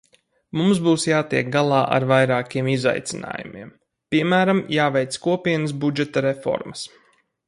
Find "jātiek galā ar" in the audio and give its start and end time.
1.07-2.05